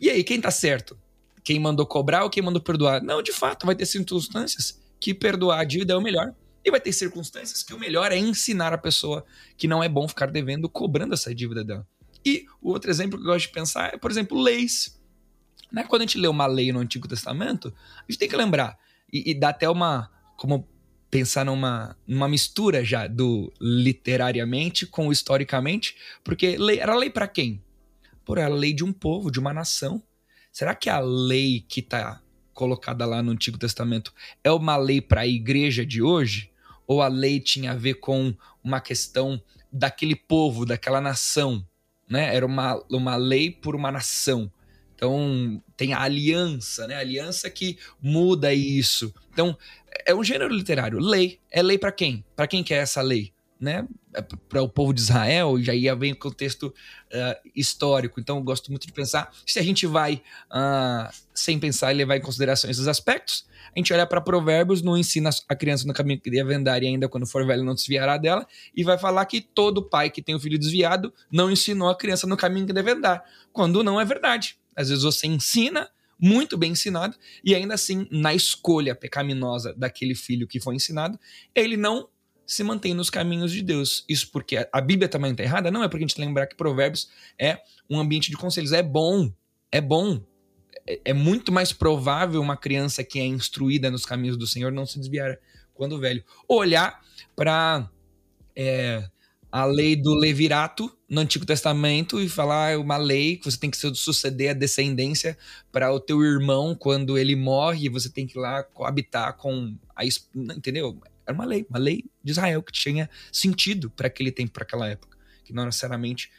[0.00, 0.98] E aí, quem tá certo?
[1.44, 3.02] Quem mandou cobrar ou quem mandou perdoar?
[3.02, 6.34] Não, de fato, vai ter circunstâncias que perdoar a dívida é o melhor.
[6.64, 9.24] E vai ter circunstâncias que o melhor é ensinar a pessoa
[9.56, 11.86] que não é bom ficar devendo, cobrando essa dívida dela.
[12.24, 15.00] E o outro exemplo que eu gosto de pensar é, por exemplo, leis.
[15.72, 15.84] Né?
[15.84, 18.78] Quando a gente lê uma lei no Antigo Testamento, a gente tem que lembrar,
[19.12, 20.10] e, e dá até uma.
[20.36, 20.68] como
[21.10, 27.62] pensar numa, numa mistura já do literariamente com historicamente, porque lei, era lei para quem?
[28.24, 30.02] Por era lei de um povo, de uma nação.
[30.52, 32.20] Será que a lei que está
[32.58, 36.50] colocada lá no Antigo Testamento é uma lei para a igreja de hoje?
[36.88, 39.40] ou a lei tinha a ver com uma questão
[39.70, 41.64] daquele povo, daquela nação,
[42.08, 42.34] né?
[42.34, 44.50] Era uma, uma lei por uma nação.
[44.94, 46.94] Então, tem a aliança, né?
[46.96, 49.14] A aliança que muda isso.
[49.30, 49.56] Então,
[50.06, 50.98] é um gênero literário.
[50.98, 51.38] Lei.
[51.50, 52.24] É lei para quem?
[52.34, 53.32] Para quem que é essa lei?
[53.60, 53.86] Né?
[54.48, 58.20] Para o povo de Israel, e aí vem o contexto uh, histórico.
[58.20, 62.16] Então, eu gosto muito de pensar se a gente vai, uh, sem pensar e levar
[62.16, 66.20] em consideração esses aspectos, a gente olha para Provérbios, não ensina a criança no caminho
[66.20, 69.40] que deve andar e ainda quando for velho não desviará dela, e vai falar que
[69.40, 72.92] todo pai que tem o filho desviado não ensinou a criança no caminho que deve
[72.92, 74.56] andar, quando não é verdade.
[74.74, 75.88] Às vezes você ensina,
[76.20, 81.18] muito bem ensinado, e ainda assim, na escolha pecaminosa daquele filho que foi ensinado,
[81.54, 82.08] ele não
[82.48, 84.04] se mantém nos caminhos de Deus.
[84.08, 85.70] Isso porque a Bíblia também está errada?
[85.70, 87.58] Não, é porque a gente lembrar que Provérbios é
[87.90, 88.72] um ambiente de conselhos.
[88.72, 89.30] É bom,
[89.70, 90.20] é bom
[90.86, 94.86] é, é muito mais provável uma criança que é instruída nos caminhos do Senhor não
[94.86, 95.38] se desviar
[95.74, 96.24] quando velho.
[96.48, 96.98] Olhar
[97.36, 97.88] para
[98.56, 99.06] é,
[99.52, 103.70] a lei do levirato no Antigo Testamento e falar ah, uma lei que você tem
[103.70, 105.36] que suceder a descendência
[105.70, 109.76] para o teu irmão quando ele morre e você tem que ir lá coabitar com
[109.94, 110.02] a
[110.56, 110.98] entendeu?
[111.28, 114.88] Era uma lei, uma lei de Israel que tinha sentido para aquele tempo, para aquela
[114.88, 116.30] época, que não necessariamente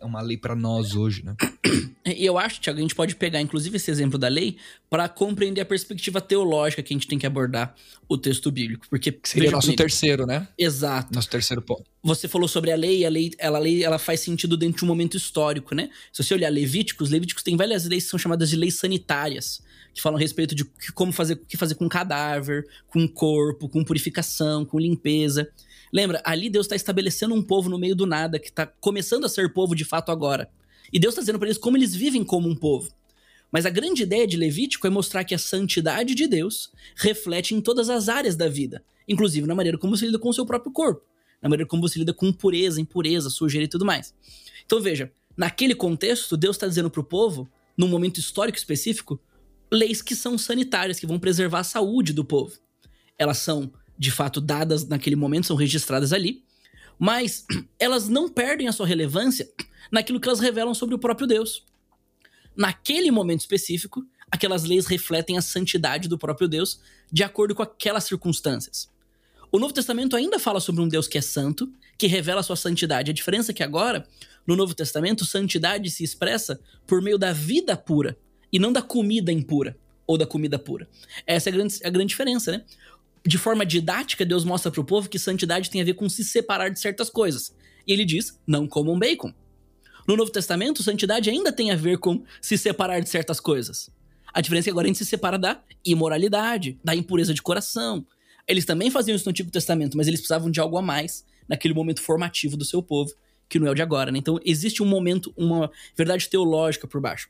[0.00, 1.36] é uma lei para nós hoje, né?
[2.04, 4.56] E eu acho, Tiago, a gente pode pegar, inclusive, esse exemplo da lei
[4.88, 7.74] para compreender a perspectiva teológica que a gente tem que abordar
[8.08, 8.86] o texto bíblico.
[8.88, 9.82] Porque que seria nosso comigo.
[9.82, 10.48] terceiro, né?
[10.58, 11.14] Exato.
[11.14, 11.84] Nosso terceiro ponto.
[12.02, 14.84] Você falou sobre a lei, a lei, ela, a lei, ela faz sentido dentro de
[14.84, 15.90] um momento histórico, né?
[16.12, 19.62] Se você olhar Levíticos, Levíticos tem várias leis que são chamadas de leis sanitárias,
[19.94, 23.84] que falam a respeito de como fazer, o que fazer com cadáver, com corpo, com
[23.84, 25.50] purificação, com limpeza.
[25.92, 29.28] Lembra, ali Deus está estabelecendo um povo no meio do nada, que está começando a
[29.28, 30.48] ser povo de fato agora.
[30.92, 32.92] E Deus está dizendo para eles como eles vivem como um povo.
[33.50, 37.60] Mas a grande ideia de Levítico é mostrar que a santidade de Deus reflete em
[37.60, 40.72] todas as áreas da vida, inclusive na maneira como você lida com o seu próprio
[40.72, 41.02] corpo,
[41.42, 44.14] na maneira como você lida com pureza, impureza, sujeira e tudo mais.
[44.64, 49.20] Então veja, naquele contexto, Deus está dizendo para o povo, num momento histórico específico,
[49.70, 52.58] leis que são sanitárias, que vão preservar a saúde do povo.
[53.18, 56.42] Elas são de fato dadas naquele momento, são registradas ali,
[56.98, 57.44] mas
[57.78, 59.48] elas não perdem a sua relevância
[59.92, 61.64] naquilo que elas revelam sobre o próprio Deus.
[62.56, 66.80] Naquele momento específico, aquelas leis refletem a santidade do próprio Deus
[67.12, 68.88] de acordo com aquelas circunstâncias.
[69.52, 72.56] O Novo Testamento ainda fala sobre um Deus que é santo, que revela a sua
[72.56, 73.10] santidade.
[73.10, 74.06] A diferença é que agora,
[74.46, 78.16] no Novo Testamento, santidade se expressa por meio da vida pura
[78.52, 80.88] e não da comida impura ou da comida pura.
[81.26, 82.64] Essa é a grande, a grande diferença, né?
[83.26, 86.24] de forma didática, Deus mostra para o povo que santidade tem a ver com se
[86.24, 87.54] separar de certas coisas.
[87.86, 89.32] E ele diz: não comam bacon.
[90.08, 93.90] No Novo Testamento, santidade ainda tem a ver com se separar de certas coisas.
[94.32, 98.06] A diferença é que agora a gente se separa da imoralidade, da impureza de coração.
[98.46, 101.74] Eles também faziam isso no Antigo Testamento, mas eles precisavam de algo a mais naquele
[101.74, 103.12] momento formativo do seu povo,
[103.48, 104.18] que não é o de agora, né?
[104.18, 107.28] Então existe um momento, uma verdade teológica por baixo.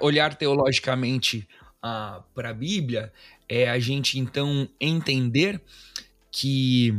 [0.00, 1.48] Olhar teologicamente
[1.84, 3.12] uh, para a Bíblia
[3.48, 5.60] é a gente então entender
[6.30, 6.94] que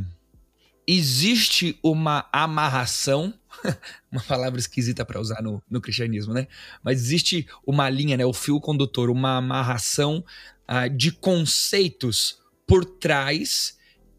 [0.88, 3.34] existe uma amarração,
[4.12, 6.48] uma palavra esquisita para usar no, no, cristianismo, né?
[6.84, 8.26] Mas existe uma linha, né?
[8.26, 10.24] O fio condutor, uma amarração
[10.70, 13.78] uh, de conceitos por trás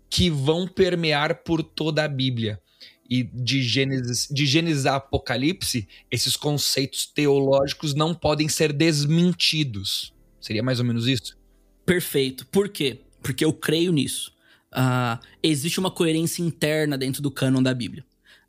[0.08, 2.60] que vão permear por toda a Bíblia.
[3.08, 10.12] E de Gênesis, de Gênesis a Apocalipse, esses conceitos teológicos não podem ser desmentidos.
[10.40, 11.36] Seria mais ou menos isso?
[11.84, 12.46] Perfeito.
[12.46, 13.00] Por quê?
[13.22, 14.32] Porque eu creio nisso.
[14.72, 18.04] Uh, existe uma coerência interna dentro do cânon da Bíblia.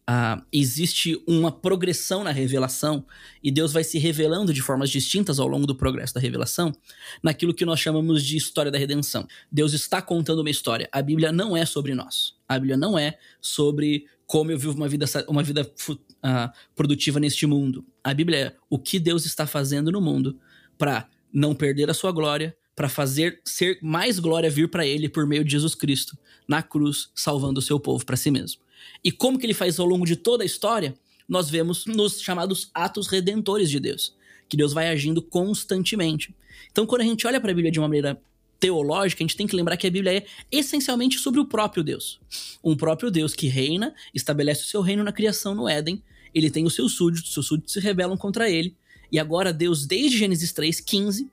[0.08, 3.04] Uh, existe uma progressão na revelação
[3.42, 6.72] e Deus vai se revelando de formas distintas ao longo do progresso da revelação
[7.24, 9.26] naquilo que nós chamamos de história da redenção.
[9.52, 10.88] Deus está contando uma história.
[10.92, 12.36] A Bíblia não é sobre nós.
[12.48, 15.96] A Bíblia não é sobre como eu vivo uma vida, uma vida uh,
[16.76, 17.84] produtiva neste mundo.
[18.04, 20.40] A Bíblia é o que Deus está fazendo no mundo
[20.78, 25.26] para não perder a sua glória, para fazer ser mais glória vir para ele por
[25.26, 28.65] meio de Jesus Cristo na cruz, salvando o seu povo para si mesmo.
[29.04, 30.96] E como que ele faz ao longo de toda a história?
[31.28, 34.16] Nós vemos nos chamados atos redentores de Deus,
[34.48, 36.36] que Deus vai agindo constantemente.
[36.72, 38.22] Então, quando a gente olha para a Bíblia de uma maneira
[38.60, 42.20] teológica, a gente tem que lembrar que a Bíblia é essencialmente sobre o próprio Deus.
[42.64, 46.02] Um próprio Deus que reina, estabelece o seu reino na criação no Éden,
[46.34, 48.76] ele tem os seus súditos, os seus súditos se rebelam contra ele,
[49.12, 51.30] e agora Deus, desde Gênesis 3, 15,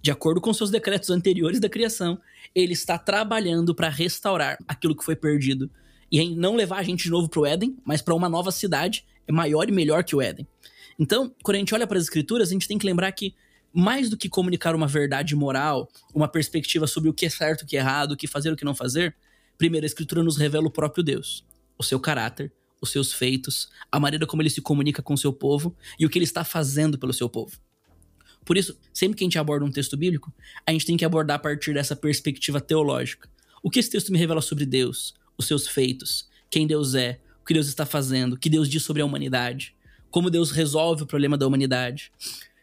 [0.00, 2.20] de acordo com seus decretos anteriores da criação,
[2.54, 5.70] ele está trabalhando para restaurar aquilo que foi perdido
[6.12, 9.06] e não levar a gente de novo para o Éden, mas para uma nova cidade
[9.26, 10.46] é maior e melhor que o Éden.
[10.98, 13.34] Então, quando a gente olha para as escrituras, a gente tem que lembrar que
[13.72, 17.66] mais do que comunicar uma verdade moral, uma perspectiva sobre o que é certo, o
[17.66, 19.16] que é errado, o que fazer, o que não fazer,
[19.56, 21.46] primeiro a escritura nos revela o próprio Deus,
[21.78, 25.32] o seu caráter, os seus feitos, a maneira como ele se comunica com o seu
[25.32, 27.56] povo e o que ele está fazendo pelo seu povo.
[28.44, 30.34] Por isso, sempre que a gente aborda um texto bíblico,
[30.66, 33.30] a gente tem que abordar a partir dessa perspectiva teológica.
[33.62, 37.44] O que esse texto me revela sobre Deus, os seus feitos, quem Deus é, o
[37.44, 39.74] que Deus está fazendo, o que Deus diz sobre a humanidade,
[40.10, 42.12] como Deus resolve o problema da humanidade.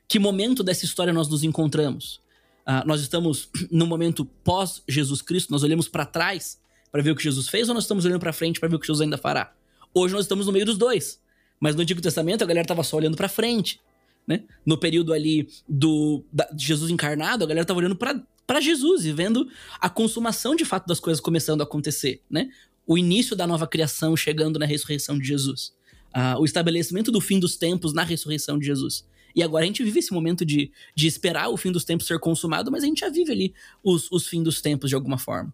[0.08, 2.22] Que momento dessa história nós nos encontramos?
[2.68, 6.60] Uh, nós estamos no momento pós Jesus Cristo, nós olhamos para trás
[6.92, 8.80] para ver o que Jesus fez ou nós estamos olhando para frente para ver o
[8.80, 9.54] que Jesus ainda fará?
[9.94, 11.20] Hoje nós estamos no meio dos dois.
[11.60, 13.80] Mas no Antigo Testamento a galera estava só olhando para frente
[14.30, 14.44] né?
[14.64, 18.22] No período ali do da, de Jesus encarnado, a galera tava olhando para
[18.60, 19.48] Jesus e vendo
[19.80, 22.50] a consumação de fato das coisas começando a acontecer, né?
[22.86, 25.74] O início da nova criação chegando na ressurreição de Jesus.
[26.16, 29.08] Uh, o estabelecimento do fim dos tempos na ressurreição de Jesus.
[29.36, 32.20] E agora a gente vive esse momento de, de esperar o fim dos tempos ser
[32.20, 35.54] consumado, mas a gente já vive ali os, os fins dos tempos de alguma forma.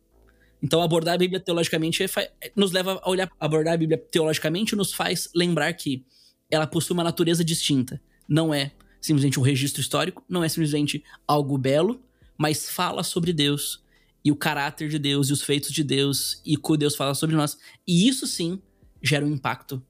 [0.63, 2.07] Então, abordar a Bíblia teologicamente é,
[2.55, 3.29] nos leva a olhar.
[3.37, 6.05] Abordar a Bíblia teologicamente nos faz lembrar que
[6.49, 11.57] ela possui uma natureza distinta não é simplesmente um registro histórico, não é simplesmente algo
[11.57, 12.01] belo,
[12.37, 13.83] mas fala sobre Deus
[14.23, 17.13] e o caráter de Deus e os feitos de Deus e o que Deus fala
[17.13, 17.57] sobre nós.
[17.87, 18.59] E isso sim
[19.01, 19.81] gera um impacto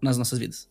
[0.00, 0.68] nas nossas vidas.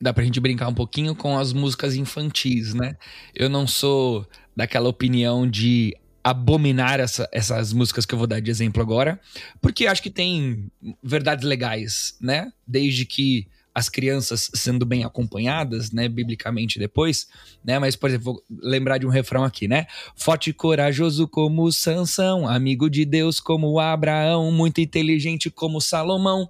[0.00, 2.96] Dá pra gente brincar um pouquinho com as músicas infantis, né?
[3.34, 8.50] Eu não sou daquela opinião de abominar essa, essas músicas que eu vou dar de
[8.50, 9.20] exemplo agora,
[9.60, 10.70] porque acho que tem
[11.02, 12.50] verdades legais, né?
[12.66, 17.26] Desde que as crianças sendo bem acompanhadas, né, biblicamente depois,
[17.64, 17.78] né?
[17.78, 19.86] Mas, por exemplo, vou lembrar de um refrão aqui, né?
[20.14, 26.48] Forte e corajoso como Sansão, amigo de Deus como Abraão, muito inteligente como Salomão.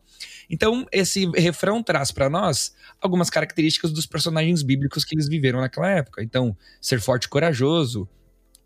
[0.51, 5.91] Então, esse refrão traz para nós algumas características dos personagens bíblicos que eles viveram naquela
[5.91, 6.23] época.
[6.23, 8.07] Então, ser forte e corajoso,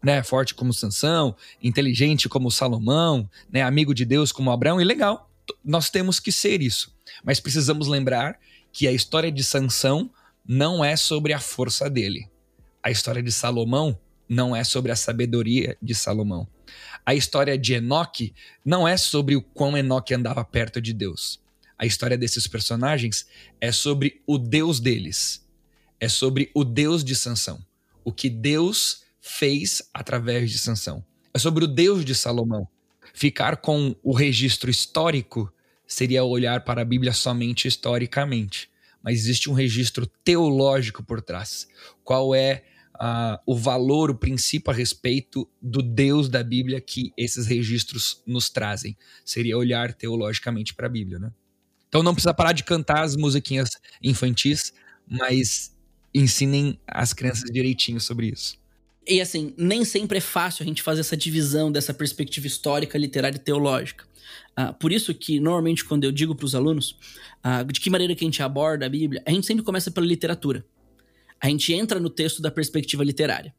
[0.02, 5.27] né, forte como Sansão, inteligente como Salomão, né, amigo de Deus como Abraão, e legal,
[5.68, 6.90] nós temos que ser isso.
[7.22, 8.40] Mas precisamos lembrar
[8.72, 10.10] que a história de Sansão
[10.46, 12.26] não é sobre a força dele.
[12.82, 16.48] A história de Salomão não é sobre a sabedoria de Salomão.
[17.04, 21.38] A história de Enoque não é sobre o quão Enoque andava perto de Deus.
[21.78, 23.26] A história desses personagens
[23.60, 25.46] é sobre o Deus deles.
[26.00, 27.62] É sobre o Deus de Sansão.
[28.02, 31.04] O que Deus fez através de Sansão.
[31.34, 32.66] É sobre o Deus de Salomão.
[33.12, 35.52] Ficar com o registro histórico
[35.88, 38.70] seria olhar para a Bíblia somente historicamente,
[39.02, 41.66] mas existe um registro teológico por trás.
[42.04, 42.62] Qual é
[42.96, 48.50] uh, o valor, o princípio a respeito do Deus da Bíblia que esses registros nos
[48.50, 48.96] trazem?
[49.24, 51.32] Seria olhar teologicamente para a Bíblia, né?
[51.88, 53.70] Então não precisa parar de cantar as musiquinhas
[54.02, 54.74] infantis,
[55.08, 55.74] mas
[56.14, 58.57] ensinem as crianças direitinho sobre isso.
[59.08, 63.36] E assim, nem sempre é fácil a gente fazer essa divisão dessa perspectiva histórica, literária
[63.36, 64.04] e teológica.
[64.58, 66.90] Uh, por isso que, normalmente, quando eu digo para os alunos
[67.42, 70.06] uh, de que maneira que a gente aborda a Bíblia, a gente sempre começa pela
[70.06, 70.62] literatura.
[71.40, 73.54] A gente entra no texto da perspectiva literária.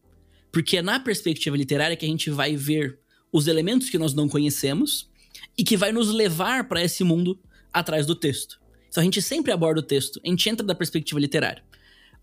[0.51, 2.99] Porque é na perspectiva literária que a gente vai ver
[3.31, 5.09] os elementos que nós não conhecemos
[5.57, 7.39] e que vai nos levar para esse mundo
[7.73, 8.59] atrás do texto.
[8.87, 11.63] Então a gente sempre aborda o texto, a gente entra da perspectiva literária,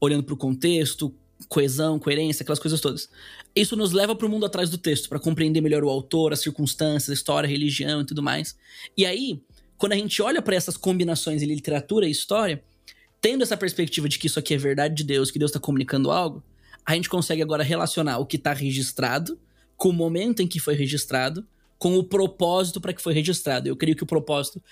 [0.01, 1.15] olhando para o contexto,
[1.49, 3.09] coesão, coerência, aquelas coisas todas.
[3.55, 6.41] Isso nos leva para o mundo atrás do texto, para compreender melhor o autor, as
[6.41, 8.57] circunstâncias, a história, a religião e tudo mais.
[8.97, 9.41] E aí,
[9.77, 12.63] quando a gente olha para essas combinações de literatura e história,
[13.21, 16.11] tendo essa perspectiva de que isso aqui é verdade de Deus, que Deus está comunicando
[16.11, 16.43] algo,
[16.85, 19.39] a gente consegue agora relacionar o que está registrado
[19.77, 21.47] com o momento em que foi registrado,
[21.79, 23.69] com o propósito para que foi registrado.
[23.69, 24.63] Eu creio que o propósito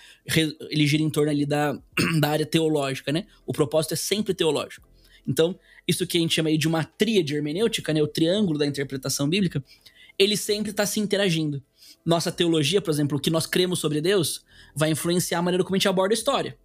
[0.71, 1.79] ele gira em torno ali da,
[2.21, 3.27] da área teológica, né?
[3.47, 4.89] O propósito é sempre teológico.
[5.27, 8.03] Então, isso que a gente chama aí de uma tríade hermenêutica, né?
[8.03, 9.63] O triângulo da interpretação bíblica,
[10.19, 11.63] ele sempre está se interagindo.
[12.05, 15.75] Nossa teologia, por exemplo, o que nós cremos sobre Deus, vai influenciar a maneira como
[15.75, 16.59] a gente aborda a história.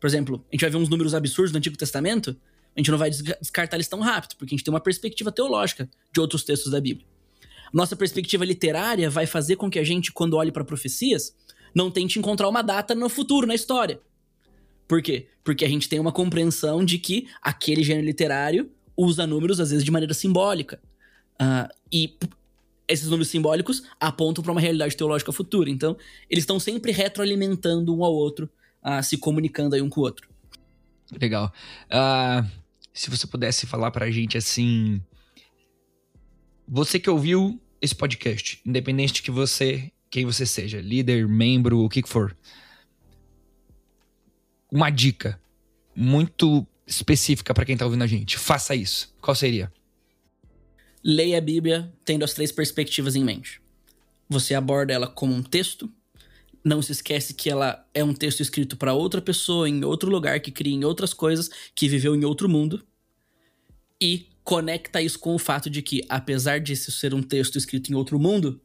[0.00, 2.36] Por exemplo, a gente vai ver uns números absurdos do Antigo Testamento,
[2.76, 5.88] a gente não vai descartar eles tão rápido, porque a gente tem uma perspectiva teológica
[6.12, 7.06] de outros textos da Bíblia.
[7.72, 11.34] Nossa perspectiva literária vai fazer com que a gente, quando olhe para profecias,
[11.74, 14.00] não tente encontrar uma data no futuro, na história.
[14.94, 15.26] Por quê?
[15.42, 19.84] Porque a gente tem uma compreensão de que aquele gênero literário usa números, às vezes,
[19.84, 20.80] de maneira simbólica.
[21.32, 22.16] Uh, e
[22.86, 25.68] esses números simbólicos apontam para uma realidade teológica futura.
[25.68, 25.96] Então,
[26.30, 28.48] eles estão sempre retroalimentando um ao outro,
[28.84, 30.28] uh, se comunicando aí um com o outro.
[31.20, 31.52] Legal.
[31.86, 32.48] Uh,
[32.92, 35.02] se você pudesse falar para a gente assim.
[36.68, 41.88] Você que ouviu esse podcast, independente de que você, quem você seja, líder, membro, o
[41.88, 42.32] que for
[44.74, 45.40] uma dica
[45.94, 48.36] muito específica para quem tá ouvindo a gente.
[48.36, 49.14] Faça isso.
[49.20, 49.72] Qual seria?
[51.02, 53.62] Leia a Bíblia tendo as três perspectivas em mente.
[54.28, 55.88] Você aborda ela como um texto.
[56.64, 60.40] Não se esquece que ela é um texto escrito para outra pessoa em outro lugar
[60.40, 62.84] que cria em outras coisas, que viveu em outro mundo.
[64.00, 67.92] E conecta isso com o fato de que, apesar de isso ser um texto escrito
[67.92, 68.60] em outro mundo,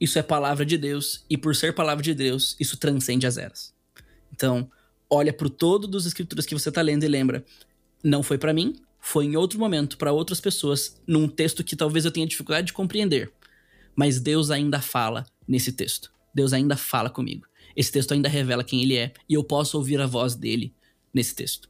[0.00, 3.74] isso é palavra de Deus e por ser palavra de Deus, isso transcende as eras.
[4.32, 4.70] Então,
[5.08, 7.44] olha para o todo dos escrituras que você está lendo e lembra,
[8.02, 12.04] não foi para mim, foi em outro momento para outras pessoas, num texto que talvez
[12.04, 13.30] eu tenha dificuldade de compreender,
[13.94, 16.12] mas Deus ainda fala nesse texto.
[16.34, 17.46] Deus ainda fala comigo.
[17.76, 20.74] Esse texto ainda revela quem ele é e eu posso ouvir a voz dele
[21.12, 21.68] nesse texto.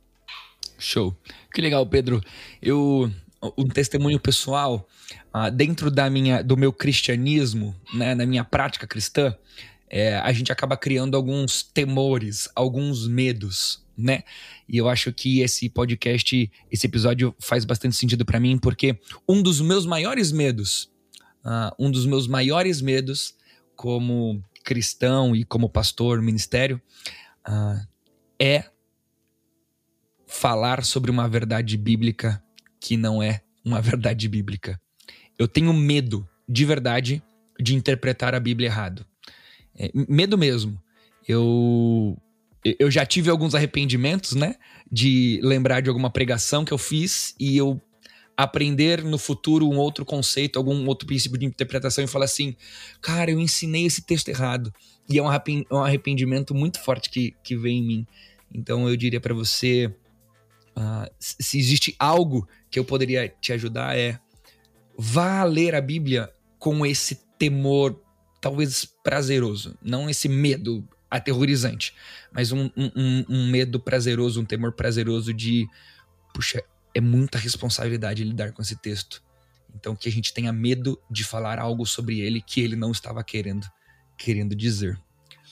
[0.79, 1.17] Show.
[1.53, 2.23] Que legal, Pedro.
[2.63, 3.11] Eu
[3.59, 4.89] um testemunho pessoal
[5.35, 9.37] uh, dentro da minha do meu cristianismo, né, na minha prática cristã,
[9.97, 14.25] é, a gente acaba criando alguns temores, alguns medos, né?
[14.69, 19.41] E eu acho que esse podcast, esse episódio faz bastante sentido para mim, porque um
[19.41, 20.91] dos meus maiores medos,
[21.45, 23.37] uh, um dos meus maiores medos
[23.77, 26.83] como cristão e como pastor, ministério,
[27.49, 27.87] uh,
[28.37, 28.65] é
[30.27, 32.43] falar sobre uma verdade bíblica
[32.81, 34.77] que não é uma verdade bíblica.
[35.39, 37.23] Eu tenho medo, de verdade,
[37.61, 39.07] de interpretar a Bíblia errado.
[39.79, 40.81] É, medo mesmo.
[41.27, 42.17] Eu
[42.65, 44.57] eu já tive alguns arrependimentos, né?
[44.91, 47.81] De lembrar de alguma pregação que eu fiz e eu
[48.37, 52.57] aprender no futuro um outro conceito, algum outro princípio de interpretação e falar assim,
[53.01, 54.73] cara, eu ensinei esse texto errado.
[55.09, 58.07] E é um arrependimento muito forte que, que vem em mim.
[58.53, 59.87] Então eu diria para você,
[60.77, 64.19] uh, se existe algo que eu poderia te ajudar é
[64.97, 68.01] vá ler a Bíblia com esse temor
[68.45, 71.95] talvez prazeroso, não esse medo aterrorizante,
[72.31, 75.67] mas um, um, um medo prazeroso, um temor prazeroso de,
[76.35, 76.63] puxa,
[76.95, 79.23] é muita responsabilidade lidar com esse texto.
[79.75, 83.25] Então que a gente tenha medo de falar algo sobre ele que ele não estava
[83.25, 83.67] querendo
[84.19, 85.01] querendo dizer.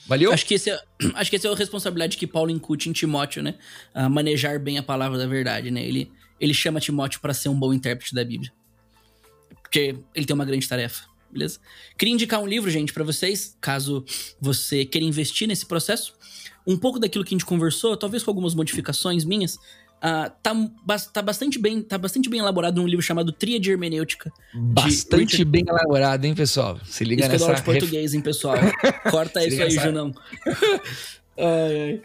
[0.05, 0.31] Valeu?
[0.31, 0.79] Acho que esse é,
[1.15, 3.55] acho que essa é a responsabilidade que Paulo incute em Timóteo, né?
[3.91, 5.83] A manejar bem a palavra da verdade, né?
[5.83, 8.53] Ele, ele chama Timóteo para ser um bom intérprete da Bíblia.
[9.63, 11.59] Porque ele tem uma grande tarefa beleza?
[11.97, 14.05] Queria indicar um livro, gente, para vocês, caso
[14.39, 16.13] você queira investir nesse processo.
[16.65, 19.57] Um pouco daquilo que a gente conversou, talvez com algumas modificações minhas,
[20.03, 20.53] Uh, tá,
[21.13, 24.33] tá, bastante bem, tá bastante bem elaborado num livro chamado Tríade Hermenêutica.
[24.53, 25.45] Bastante Richard...
[25.45, 26.77] bem elaborado, hein, pessoal?
[26.83, 27.53] Se liga isso nessa...
[27.53, 28.57] de português, hein, pessoal?
[29.09, 29.87] Corta isso aí, nessa...
[29.87, 30.13] Junão.
[31.39, 32.01] ai, ai.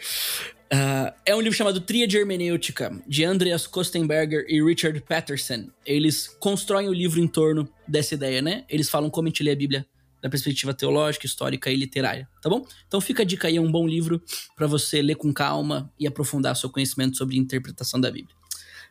[0.72, 5.68] Uh, é um livro chamado Tríade Hermenêutica, de Andreas Kostenberger e Richard Patterson.
[5.84, 8.64] Eles constroem o livro em torno dessa ideia, né?
[8.68, 9.86] Eles falam como a gente lê a Bíblia
[10.20, 12.66] da perspectiva teológica, histórica e literária, tá bom?
[12.86, 14.20] Então fica a dica aí, é um bom livro
[14.56, 18.36] para você ler com calma e aprofundar seu conhecimento sobre interpretação da Bíblia.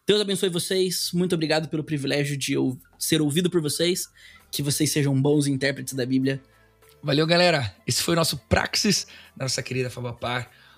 [0.08, 2.56] Deus abençoe vocês, muito obrigado pelo privilégio de
[2.98, 4.08] ser ouvido por vocês,
[4.50, 6.42] que vocês sejam bons intérpretes da Bíblia.
[7.04, 7.76] Valeu, galera.
[7.86, 9.06] Esse foi o nosso Praxis,
[9.36, 10.50] da nossa querida Fabapar.